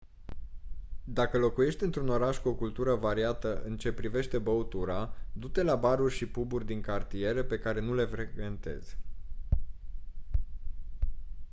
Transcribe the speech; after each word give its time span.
dacă 1.03 1.37
locuiești 1.37 1.83
într-un 1.83 2.07
oraș 2.07 2.37
cu 2.37 2.47
o 2.49 2.53
cultură 2.53 2.95
variată 2.95 3.61
în 3.63 3.77
ce 3.77 3.91
privește 3.93 4.37
băutura 4.37 5.13
du-te 5.33 5.63
la 5.63 5.75
baruri 5.75 6.13
și 6.13 6.27
pub-uri 6.27 6.65
din 6.65 6.81
cartiere 6.81 7.43
pe 7.43 7.59
care 7.59 7.81
nu 7.81 7.93
le 7.93 8.05
frecventezi 8.05 8.97